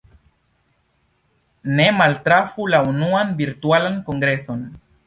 [1.81, 4.71] Ne maltrafu la unuan Virtualan Kongreson!